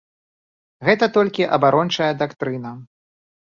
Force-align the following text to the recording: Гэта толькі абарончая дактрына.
Гэта 0.87 1.11
толькі 1.19 1.47
абарончая 1.59 2.11
дактрына. 2.25 2.77